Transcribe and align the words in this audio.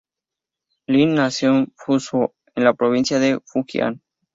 Lin 0.87 1.13
nació 1.13 1.49
en 1.55 1.73
Fuzhou, 1.77 2.33
en 2.55 2.63
la 2.63 2.73
provincia 2.73 3.19
de 3.19 3.39
Fujian. 3.45 4.01